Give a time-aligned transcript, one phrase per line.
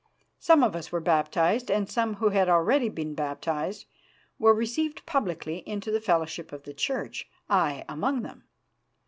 [0.39, 3.85] Some of us were baptised, and some who had already been baptised
[4.39, 8.45] were received publicly into the fellowship of the Church, I among them.